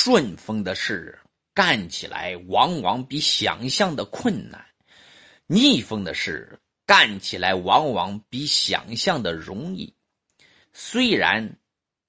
[0.00, 1.18] 顺风的事
[1.52, 4.64] 干起来往往比想象的困难，
[5.48, 9.92] 逆风的事干起来往往比想象的容易。
[10.72, 11.56] 虽然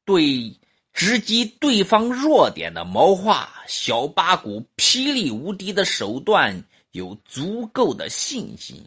[0.06, 0.56] 对
[0.94, 8.86] 直击对方弱点的谋划，小八股霹雳无敌的手段有足够的信心，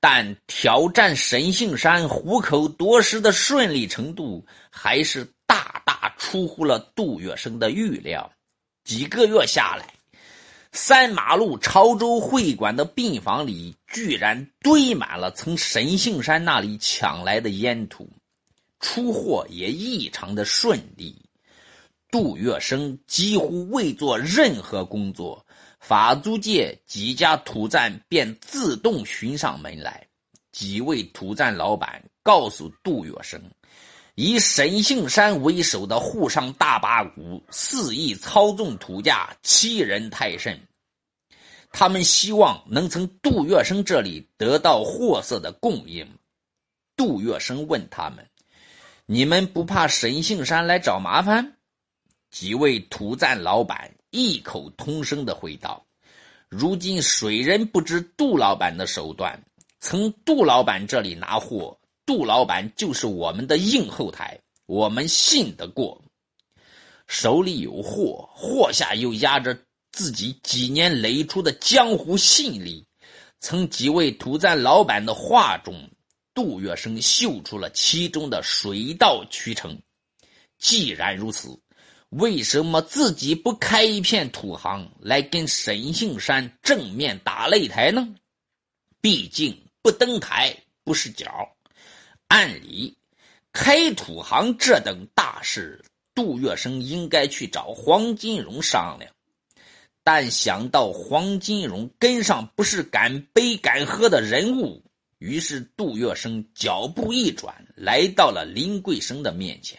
[0.00, 5.93] 但挑战神性山虎口夺食的顺利程度还是大大
[6.24, 8.32] 出乎了杜月笙的预料。
[8.82, 9.92] 几个月下来，
[10.72, 18.08] 三马路潮州会馆的病房里居然堆满了从神性山那里抢来的烟土。
[18.80, 21.14] 出货也异常的顺利，
[22.10, 25.44] 杜月笙几乎未做任何工作，
[25.78, 30.06] 法租界几家土站便自动寻上门来。
[30.52, 33.38] 几位土站老板告诉杜月笙，
[34.14, 40.60] 以沈杏山为首的沪上大八股肆意操纵土价，欺人太甚。
[41.72, 46.08] 他们希望能从杜月笙这里得到货色的供应。
[46.96, 48.24] 杜月笙问他们。
[49.06, 51.58] 你们不怕沈杏山来找麻烦？
[52.30, 55.84] 几位土栈老板异口同声的回道
[56.48, 59.44] ：“如今水人不知杜老板的手段，
[59.78, 66.02] 从杜老板这里拿货，杜老板就是我们的硬后台，我们信得过。
[67.06, 69.58] 手里有货，货下又压着
[69.92, 72.86] 自己几年累出的江湖信力。
[73.40, 75.90] 从几位土赞老板的话中。”
[76.34, 79.80] 杜月笙嗅出了其中的水到渠成。
[80.58, 81.60] 既然如此，
[82.08, 88.16] 为什么自己不开一片土行来跟沈杏山正面打擂台呢？
[89.00, 91.54] 毕竟不登台不是脚。
[92.34, 92.96] 按理，
[93.52, 95.84] 开土行这等大事，
[96.16, 99.12] 杜月笙应该去找黄金荣商量。
[100.02, 104.82] 但想到黄金荣跟上不是敢杯敢喝的人物。
[105.18, 109.78] 于是，杜月笙脚步一转，来到了林桂生的面前。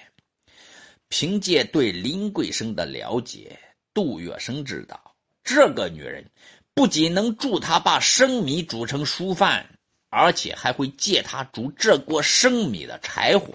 [1.09, 3.59] 凭借对林桂生的了解，
[3.93, 5.13] 杜月笙知道，
[5.43, 6.31] 这个女人
[6.73, 9.74] 不仅能助他把生米煮成熟饭，
[10.09, 13.53] 而且还会借他煮这锅生米的柴火。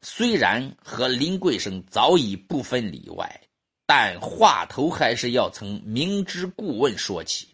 [0.00, 3.40] 虽然和林桂生早已不分里外，
[3.86, 7.48] 但话头还是要从明知故问说起。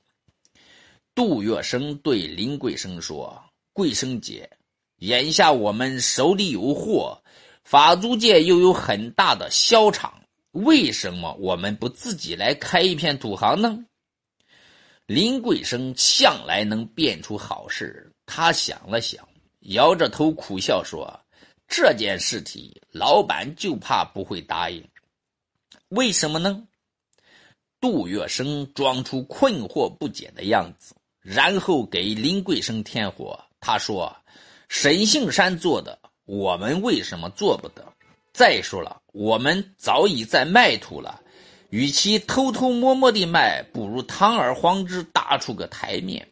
[1.14, 3.42] 杜月笙对林桂生说
[3.74, 4.48] ：“桂生姐，
[4.98, 7.20] 眼下我们手里有货，
[7.64, 10.22] 法租界又有很大的销场，
[10.52, 13.84] 为什么我们不自己来开一片土行呢？”
[15.08, 19.26] 林桂生向来能变出好事，他想了想，
[19.60, 21.18] 摇着头苦笑说
[21.66, 24.86] ：“这件事体，老板就怕不会答应。
[25.88, 26.62] 为什么呢？”
[27.80, 30.94] 杜月笙装出困惑不解的样子。
[31.22, 33.42] 然后给林桂生添火。
[33.60, 34.14] 他说
[34.68, 37.82] ：“沈杏山做的，我们为什么做不得？
[38.34, 41.22] 再说了，我们早已在卖土了，
[41.70, 46.28] 与其偷偷摸摸的卖，不如堂而皇之打出个台面。”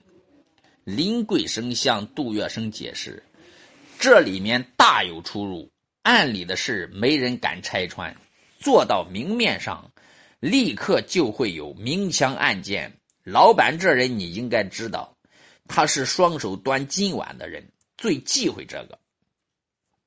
[0.85, 3.23] 林桂生向杜月笙解释
[3.99, 5.71] ：“这里面大有出入，
[6.03, 8.17] 暗里的事没人敢拆穿，
[8.61, 9.91] 做到明面上，
[10.41, 15.17] 立刻就会有明枪暗箭。”老板这人你应该知道，
[15.67, 19.01] 他是双手端金碗的人，最忌讳这个。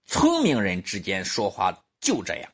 [0.05, 2.49] 聪明人之间说话就这样。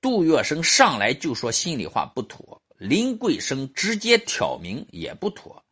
[0.00, 5.64] 杜月笙上来就说心里话不妥，林桂生直接挑明也不妥，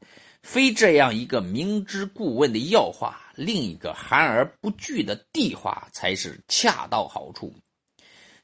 [0.43, 7.55] 非这样一个明知故问的要话，另一个含而不拒的地话才是恰到好处。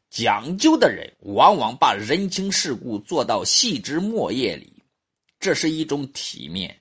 [0.09, 4.83] 讲究的人往往把人情世故做到细枝末叶里。
[5.41, 6.81] 这是一种体面，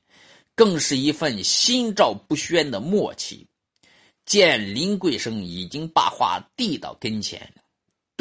[0.53, 3.47] 更是一份心照不宣的默契。
[4.25, 7.51] 见林桂生已经把话递到跟前，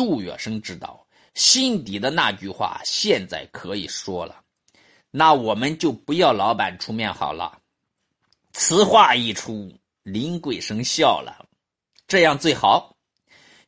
[0.01, 4.43] 杜月笙知道心底的那句话现在可以说了。
[5.11, 7.61] 那我们就不要老板出面好了。
[8.55, 11.47] 此话一出，林桂生笑了。
[12.09, 12.97] 这样最好，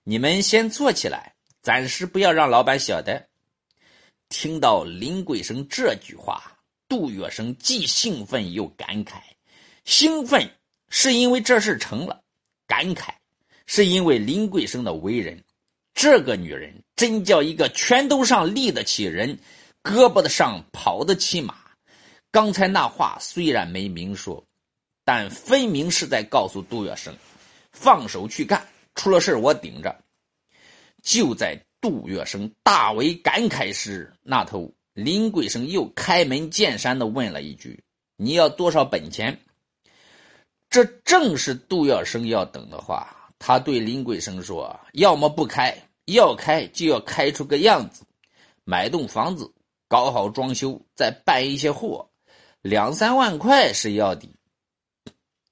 [0.04, 3.28] 你们先坐起来，暂时不要让老板晓得。
[4.30, 6.56] 听到林桂生这句话。
[6.88, 9.20] 杜月笙既兴奋又感慨，
[9.84, 10.50] 兴奋
[10.88, 12.22] 是因为这事成了，
[12.66, 13.10] 感慨
[13.66, 15.44] 是因为林桂生的为人。
[15.94, 19.38] 这个女人真叫一个拳头上立得起人，
[19.82, 21.54] 胳膊的上跑得起马。
[22.30, 24.44] 刚才那话虽然没明说，
[25.04, 27.12] 但分明是在告诉杜月笙：
[27.72, 29.94] 放手去干，出了事我顶着。
[31.02, 37.82] 就在杜月笙大为感慨时，那头林桂生又开门见山的问了一句
[38.16, 39.38] ：“你要多少本钱？”
[40.70, 43.21] 这正是杜月笙要等的话。
[43.44, 48.04] 他对林桂生说：“要么不开，要开就要开出个样子，
[48.62, 49.52] 买栋房子，
[49.88, 52.08] 搞好装修，再办一些货，
[52.60, 54.28] 两三万块是要的。”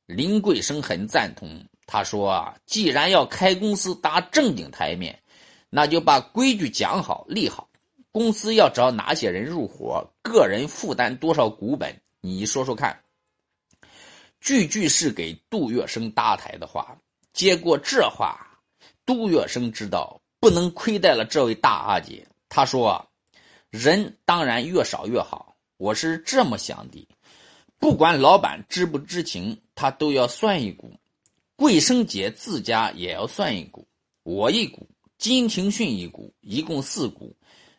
[0.07, 5.21] 林桂生很赞同，他说：“啊，既然要开公司打正经台面，
[5.69, 7.69] 那就把规矩讲好立好。
[8.13, 13.03] 公司要找哪些人入伙，个人负担多少股本，你说说看。”
[14.41, 16.97] 句句是给杜月笙搭台的话。
[17.41, 18.61] 接过这话，
[19.07, 22.29] 杜月笙知道不能亏待了这位大阿姐。
[22.51, 23.09] 他说
[23.73, 27.09] ：“人当然越少越好，我是这么想的。
[27.79, 30.93] 不管老板知不知情，他都要算一股。
[31.57, 33.89] 桂生姐自家也要算一股，
[34.23, 37.35] 我一股，金廷训一股，一共四股，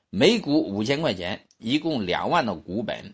[0.09, 3.13] 每股五千块钱，一共两万的股本。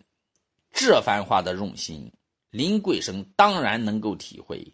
[0.71, 2.09] 这番话的用心，
[2.51, 4.73] 林桂生当然能够体会，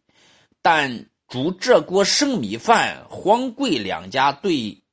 [0.61, 1.03] 但。”
[1.33, 4.83] 煮这锅生米饭，黄贵两家对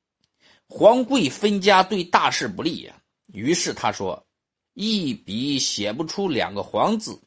[0.67, 2.99] 黄贵分家对大事不利呀。
[3.27, 4.25] 于是他说
[4.73, 7.21] ：“一笔写不出两个黄字，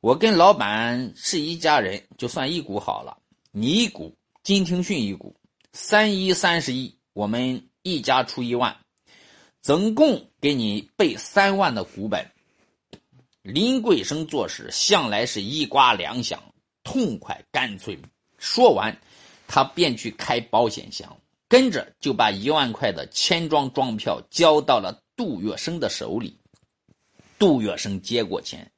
[0.00, 3.18] 我跟老板是一家人，就算一股好了。
[3.52, 5.36] 你一股，金廷训一股，
[5.72, 8.76] 三一三十一，我们一家出一万，
[9.62, 12.28] 总共给你备三万的股本。”
[13.42, 16.42] 林桂生做事向来是一刮两响，
[16.82, 17.96] 痛快干脆。
[18.40, 18.98] 说完，
[19.46, 21.16] 他便去开保险箱，
[21.46, 26.36] 跟着就把一万块的千庄庄票交到了杜月笙的手里。
[27.38, 28.72] 杜月笙接过钱，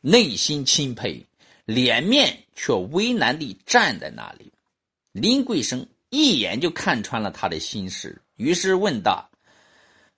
[0.00, 1.24] 内心钦佩，
[1.64, 4.52] 脸面却为难地站在那里。
[5.12, 9.30] 林桂生一眼就看穿了他的心事，于是问道：“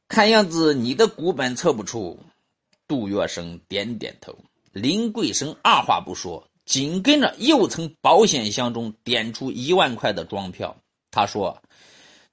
[0.09, 2.19] 看样子你的股本测不出。”
[2.89, 4.37] 杜月笙点点头。
[4.73, 6.49] 林桂生二话不说。
[6.67, 10.77] 紧跟着又从保险箱中点出一万块的装票，
[11.11, 11.63] 他说：“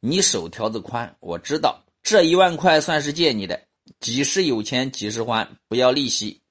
[0.01, 3.61] 你手条子宽，我知道这一万块算是借你的，
[3.99, 6.41] 几时有钱几时还，不要利息。”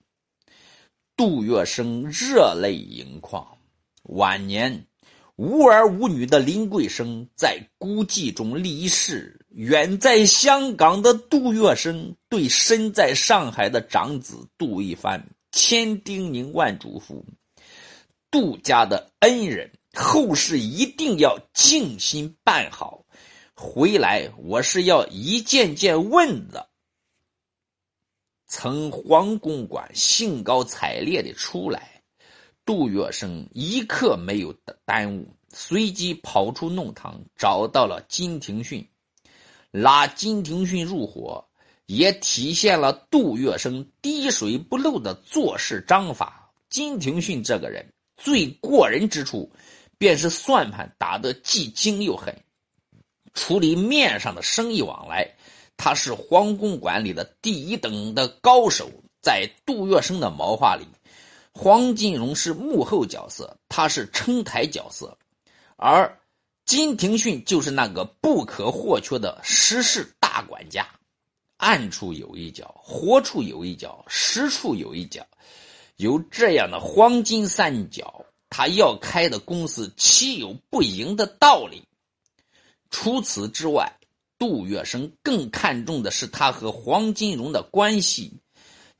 [1.16, 3.46] 杜月笙热泪盈眶。
[4.04, 4.86] 晚年
[5.36, 17.22] 无儿无女的林桂生在孤寂中离世，远在香港的杜月笙对身在上海的长子杜一帆千叮咛万嘱咐。
[18.32, 23.04] 杜家的恩人，后事一定要静心办好。
[23.54, 26.66] 回来我是要一件件问的。
[28.46, 32.02] 从皇宫馆兴高采烈的出来，
[32.64, 34.50] 杜月笙一刻没有
[34.86, 38.88] 耽误，随即跑出弄堂，找到了金廷训，
[39.70, 41.46] 拉金廷训入伙，
[41.84, 46.50] 也体现了杜月笙滴水不漏的做事章法。
[46.70, 47.86] 金廷训这个人。
[48.22, 49.50] 最过人之处，
[49.98, 52.34] 便是算盘打得既精又狠。
[53.34, 55.28] 处理面上的生意往来，
[55.76, 58.90] 他是皇宫馆里的第一等的高手。
[59.20, 60.84] 在杜月笙的谋划里，
[61.52, 65.16] 黄金荣是幕后角色，他是撑台角色，
[65.76, 66.18] 而
[66.64, 70.84] 金廷训就是那个不可或缺的实事大管家。
[71.58, 75.24] 暗处有一脚，活处有一脚，实处有一脚。
[75.96, 81.84] 有这样的黄金三角，他要开的公司岂有不赢的道理？
[82.90, 83.98] 除此之外，
[84.38, 88.40] 杜月笙更看重的是他和黄金荣的关系。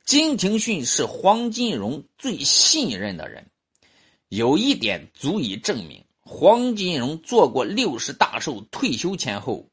[0.05, 3.51] 金廷训是黄金荣最信任的人，
[4.29, 9.67] 有一点足以证明：黄金荣做过六十大寿退休前后，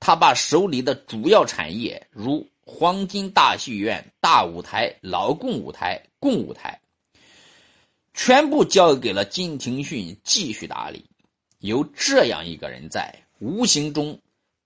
[0.00, 2.48] 他把手里的主要产业如。
[2.72, 6.80] 黄金大戏院、大舞台、老共舞台、共舞台，
[8.14, 11.04] 全部交给了金廷训继续打理。
[11.58, 14.20] 有这样一个人在，无形中，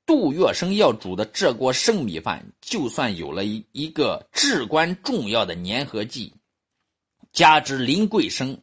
[0.05, 6.35] 杜月笙要煮的这锅剩米饭，就算有了一一个至关重要的粘合剂。
[7.33, 8.61] 加之林桂生，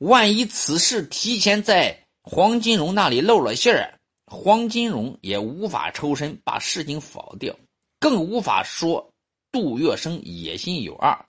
[0.00, 7.56] 万一此事提前在黄金荣那里露了馅儿，黄金荣也无法抽身把事情否掉。
[7.98, 9.14] 更无法说
[9.56, 11.24] 杜月笙野心有二。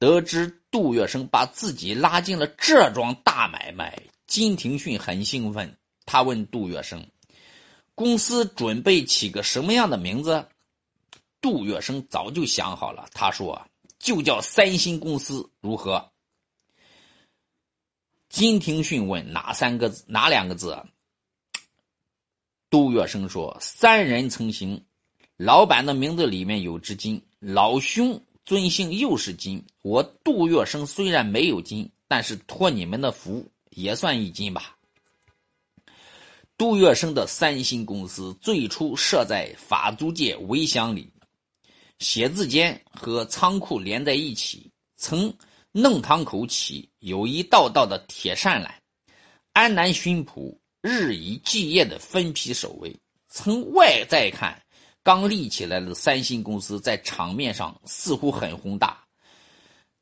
[0.00, 5.78] 得知杜月笙把自己拉进了这桩大买卖，金廷训很兴奋。
[6.06, 7.06] 他问杜月笙
[7.94, 10.48] ：“公司准备起个什么样的名字？”
[11.40, 13.64] 杜月笙早就想好了，他说
[14.00, 16.10] ：“就叫三星公司，如何？”
[18.28, 20.04] 金廷训问：“哪三个字？
[20.08, 20.84] 哪两个字？”
[22.68, 24.84] 杜月笙说：“三人成行，
[25.36, 29.64] 老板的名字里面有只金，老兄尊姓又是金。
[29.82, 34.76] 我杜月笙虽然没有金，但是托你们的福，也算一金吧。”
[36.56, 41.10] 杜月笙的三星公司最初设在法租界围乡里，
[41.98, 45.34] 写字间和仓库连在一起，从
[45.72, 48.72] 弄堂口起有一道道的铁栅栏，
[49.52, 52.94] 安南巡捕日以继夜的分批守卫。
[53.28, 54.62] 从外在看，
[55.04, 59.04] 刚立起来的三星公司在场面上似乎很宏大，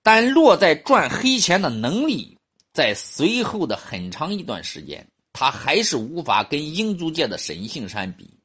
[0.03, 2.39] 但落在赚黑钱的能力，
[2.73, 5.07] 在随后的很长一段时间。
[5.35, 8.39] 他还是无法跟英租界的沈庆山比。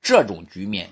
[0.00, 0.90] 这种局面，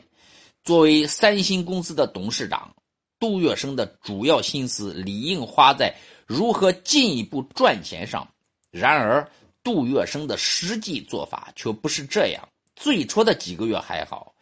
[0.62, 2.76] 作为三星公司的董事长，
[3.18, 5.96] 杜月笙的主要心思理应花在
[6.26, 8.28] 如何进一步赚钱上。
[8.70, 9.26] 然而，
[9.64, 12.46] 杜月笙的实际做法却不是这样。
[12.76, 14.34] 最初的几个月还好，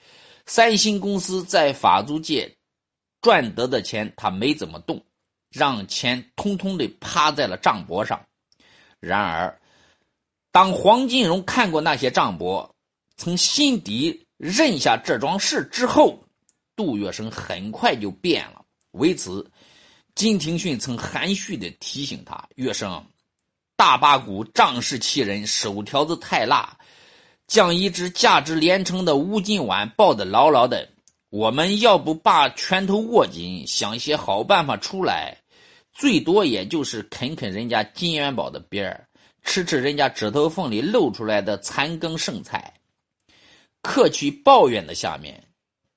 [0.47, 2.57] 三星公司在法租界
[3.21, 5.05] 赚得的钱他没怎么动，
[5.51, 8.25] 让钱通通的趴在了账簿上。
[9.01, 9.61] 然而，
[10.53, 12.71] 当黄金荣看过那些账簿，
[13.17, 16.25] 从心底认下这桩事之后，
[16.77, 18.65] 杜月笙很快就变了。
[18.93, 19.51] 为此，
[20.15, 23.03] 金廷训曾含蓄地提醒他：“月笙，
[23.77, 26.79] 大八股仗势欺人，手条子太辣，
[27.47, 30.89] 将一只价值连城的乌金碗抱得牢牢的。
[31.31, 35.39] 我们要不把拳头握紧，想些好办法出来，
[35.93, 39.07] 最多也就是啃啃人家金元宝的边儿。”
[39.49, 42.75] 吃吃人家指头缝里露出来的残羹剩菜，
[43.81, 45.41] 客气抱怨的下面，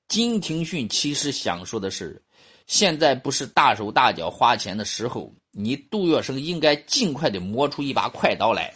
[0.06, 2.22] 金廷训其实想说的是：
[2.68, 8.72] 现在不是大手大脚花钱的时候，你杜月笙应该尽快的磨出一把快刀来，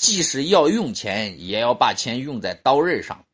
[0.00, 3.26] 即使要用钱，也要把钱用在刀刃上。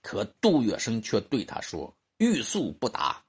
[0.00, 3.22] 可杜月笙却对他说：“欲速不达，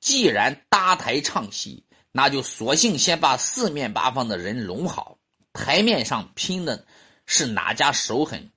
[0.00, 5.18] 既然搭台唱戏，那就索性先把四面八方的人拢好。”
[5.52, 6.86] 台面上拼的
[7.26, 8.50] 是哪家手狠，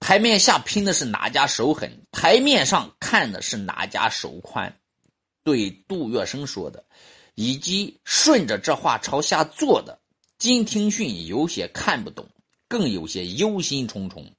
[0.00, 4.74] 台面下拼的是哪家手狠，台面上看的是哪家手宽。
[5.44, 6.86] 对杜月笙说的，
[7.34, 10.00] 以及顺着这话朝下做的，
[10.38, 12.26] 金廷训有些看不懂，
[12.68, 14.32] 更有些忧心忡忡。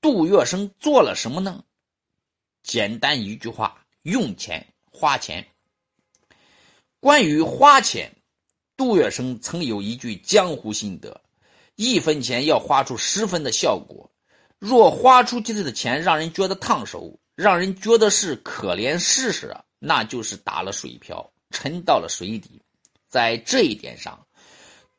[0.00, 1.64] 杜月笙做了什么呢？
[2.62, 5.46] 简单一句话：用钱花钱。
[7.00, 8.14] 关于花钱。
[8.76, 11.20] 杜月笙曾有一句江湖心得：
[11.76, 14.10] 一分钱要花出十分的效果。
[14.58, 22.60] 若花出去的钱让人觉得烫手，让人觉得是可怜施舍，那就是打了水漂，沉到了水底。
[23.08, 24.26] 在这一点上，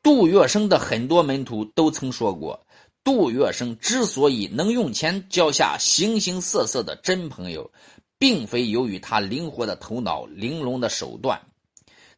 [0.06, 2.64] 杜月笙的很多门徒都曾说过：
[3.02, 7.68] 杜月笙之所以能用钱交下形形色色的真朋友，
[8.16, 11.44] 并非由于他灵活的头脑、玲珑的手段。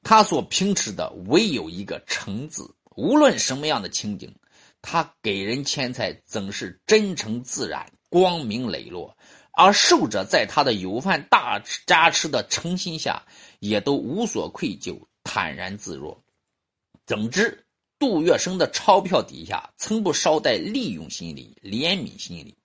[0.02, 4.34] 他所凭持的唯有一个诚字，无论什么样的情景，
[4.82, 9.16] 他给人钱财总是真诚自然、光明磊落，
[9.52, 13.24] 而受者在他的有饭大加持的诚心下，
[13.60, 16.22] 也都无所愧疚、坦然自若。
[17.06, 17.64] 总之，
[17.98, 22.56] 杜月笙的钞票底下从不捎带利用心理、怜悯心理。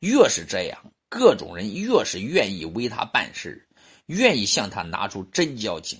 [0.00, 3.68] 越是这样，各种人越是愿意为他办事，
[4.06, 5.98] 愿意向他拿出真交情。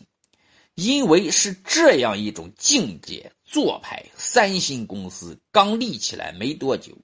[0.75, 6.97] 因为是这样一种境界做派，三星公司刚立起来没多久，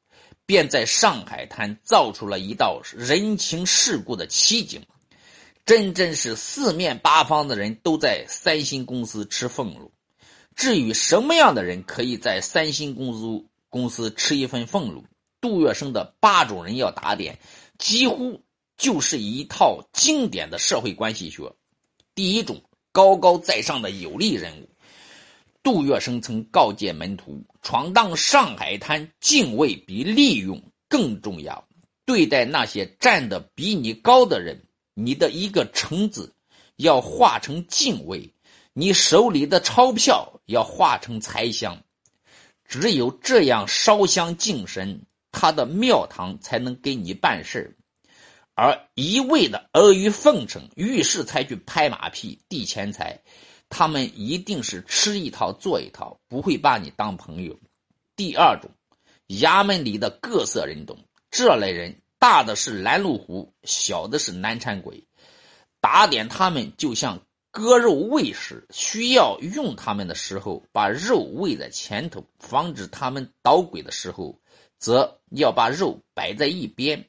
[0.47, 4.81] 便在上海滩造出了一道人情世故的奇景，
[5.67, 9.93] 真真是四面八方的人都在三星公司吃俸禄。
[10.56, 15.04] 至于什么样的人可以在三星公司公司吃一份俸禄，
[15.40, 17.38] 杜月笙的八种人要打点，
[17.78, 18.42] 几乎
[18.76, 21.52] 就是一套经典的社会关系学。
[22.16, 22.60] 第一种。
[22.92, 24.70] 高高在上的有利人物，
[25.62, 31.68] 杜月笙曾告诫门徒：闯荡上海滩，敬畏比利用更重要。
[32.06, 36.32] 对待那些站得比你高的人，你的一个“诚”字
[36.76, 38.32] 要化成敬畏，
[38.78, 41.83] 你手里的钞票要化成财香。
[42.68, 47.75] 只有这样烧香敬神，他的庙堂才能给你办事
[48.54, 53.18] 而一味的阿谀奉承，遇事才去拍马屁、递钱财，
[53.71, 57.59] 他们一定是吃一套做一套，不会把你当朋友。
[58.14, 58.71] 第二种，
[59.28, 60.99] 衙门里的各色人等，
[61.30, 65.06] 这类人大的是拦路虎，小的是难缠鬼，
[65.80, 67.23] 打点他们就像
[67.56, 74.38] 割肉喂食，需要用他们的时候，把肉喂在前头，防止他们捣鬼的时候，
[74.78, 77.08] 则要把肉摆在一边。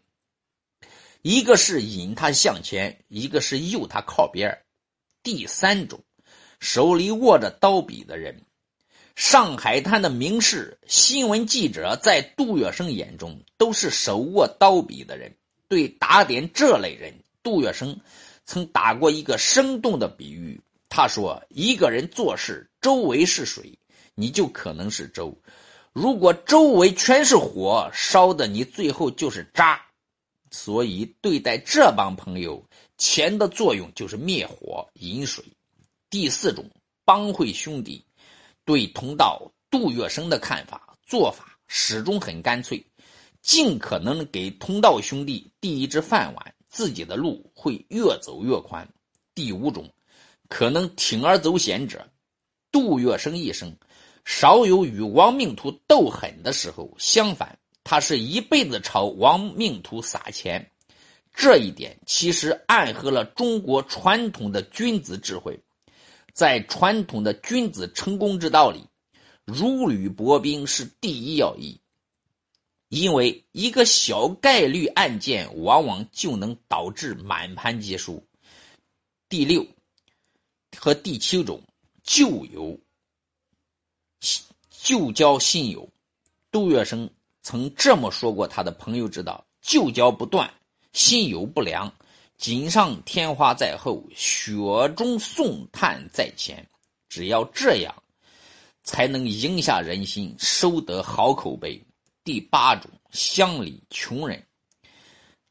[1.21, 4.57] 一个是引他向前，一个是诱他靠边
[5.21, 5.99] 第三种，
[6.61, 8.45] 手里握着刀笔的人，
[9.17, 15.35] 上海滩的名士、新闻记者，在杜月笙眼中都是手握刀笔的人。
[15.67, 17.13] 对打点这类人，
[17.43, 17.97] 杜月笙。
[18.47, 23.77] 曾打过一个生动的比喻，他说：“一个人做事，周围是水，
[24.15, 25.37] 你就可能是粥；
[25.91, 29.79] 如果周围全是火，烧的你最后就是渣。”
[30.49, 32.63] 所以，对待这帮朋友，
[32.97, 35.43] 钱的作用就是灭火、引水。
[36.09, 36.65] 第四种，
[37.03, 38.01] 帮会兄弟
[38.63, 42.81] 对同道杜月笙的看法、做法始终很干脆，
[43.41, 46.55] 尽可能给同道兄弟递一只饭碗。
[46.69, 48.87] 自己的路会越走越宽。
[49.33, 49.93] 第五种，
[50.49, 52.07] 可能铤而走险者，
[52.71, 53.77] 杜月笙一生
[54.25, 60.71] 少有与亡命徒斗狠的时候，相反，他是一辈子朝亡命徒撒钱。
[61.33, 65.59] 这一点其实暗合了中国传统的君子智慧。
[66.33, 68.85] 在传统的君子成功之道里，
[69.45, 71.79] 如履薄冰是第一要义。
[72.89, 78.25] 因为一个小概率案件，往往就能导致满盘皆输。
[79.27, 79.65] 第六
[80.77, 81.61] 和第七种
[82.03, 82.79] 旧友
[84.69, 85.89] 旧交新友，
[86.49, 87.09] 杜月笙
[87.41, 90.53] 曾这么说过：他的朋友知道，旧交不断，
[90.93, 91.93] 新友不良，
[92.37, 94.53] 锦上添花在后，雪
[94.95, 96.65] 中送炭在前。
[97.09, 98.03] 只要这样，
[98.83, 101.81] 才能赢下人心，收得好口碑。
[102.27, 104.45] 第八种乡里穷人，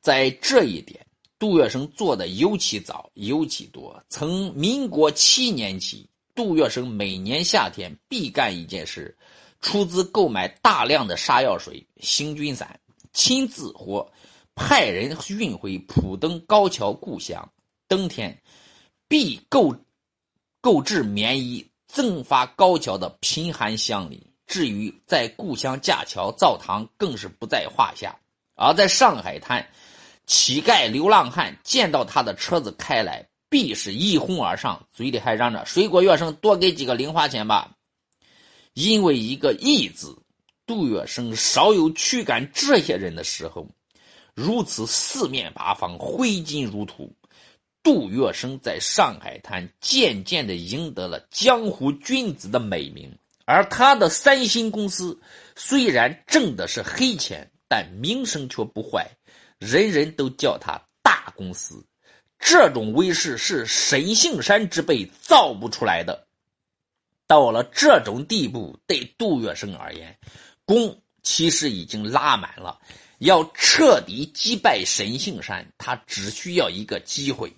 [0.03, 1.07] 在这一点，
[1.39, 4.05] 杜月笙做的尤其早，尤其多。
[4.11, 9.17] 从民国七年起，杜月笙每年夏天必干一件事：
[9.63, 12.79] 出资购买大量的杀药水、行军伞，
[13.15, 14.13] 亲自或
[14.55, 17.51] 派人运回普登高桥故乡。
[17.89, 18.39] 冬天，
[19.09, 19.75] 必购
[20.61, 24.27] 购置棉衣，赠发高桥的贫寒乡里。
[24.47, 28.17] 至于在故乡架桥造堂，更是不在话下。
[28.55, 29.69] 而在上海滩，
[30.27, 37.77] 乞丐流浪汉见到他的车子开来，必是一哄而上，嘴里还嚷着“水果月生多给几个零花钱吧”。
[38.73, 40.17] 因为一个“义”字，
[40.67, 43.69] 杜月笙少有驱赶这些人的时候。
[44.35, 47.11] 如此四面八方挥金如土，
[47.83, 53.17] 杜月笙在上海滩渐渐的赢得了江湖君子的美名。
[53.47, 55.19] 而他的三星公司
[55.55, 59.09] 虽然挣的是黑钱，但名声却不坏，
[59.59, 61.83] 人人都叫他大公司。
[62.39, 66.27] 这种威势是沈庆山之辈造不出来的。
[67.27, 70.19] 到了这种地步，对杜月笙而言，
[70.65, 72.79] 功其实已经拉满了。
[73.19, 77.51] 要彻底击败沈庆山，他只需要一个机会。